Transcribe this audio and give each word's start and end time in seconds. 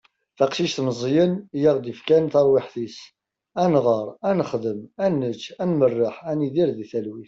taqcict 0.37 0.77
meẓẓiyen 0.85 1.31
i 1.57 1.59
aɣ-d-yefkan 1.69 2.23
taṛwiḥt-is 2.33 2.97
ad 3.61 3.67
nɣeṛ, 3.73 4.07
ad 4.27 4.35
nexdem, 4.37 4.79
ad 5.03 5.11
nečč, 5.19 5.43
ad 5.61 5.69
merreḥ, 5.79 6.15
ad 6.29 6.35
nidir 6.37 6.69
di 6.77 6.85
talwit 6.91 7.19